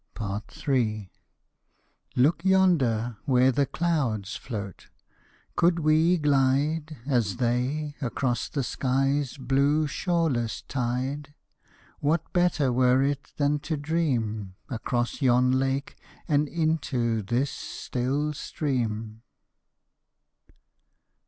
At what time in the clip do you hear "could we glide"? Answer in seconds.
5.55-6.97